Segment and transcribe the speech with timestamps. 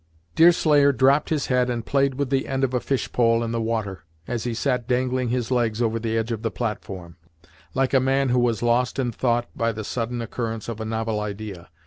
[0.33, 3.61] Deerslayer dropped his head and played with the end of a fish pole in the
[3.61, 7.17] water, as he sat dangling his legs over the edge of the platform,
[7.75, 11.19] like a man who was lost in thought by the sudden occurrence of a novel
[11.19, 11.69] idea.